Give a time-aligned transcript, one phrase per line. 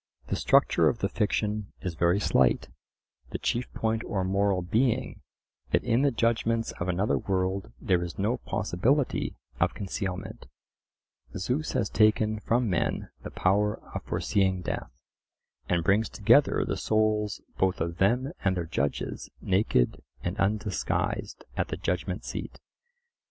[0.29, 2.69] The structure of the fiction is very slight,
[3.29, 5.21] the chief point or moral being
[5.69, 10.47] that in the judgments of another world there is no possibility of concealment:
[11.37, 14.89] Zeus has taken from men the power of foreseeing death,
[15.69, 21.67] and brings together the souls both of them and their judges naked and undisguised at
[21.67, 22.59] the judgment seat.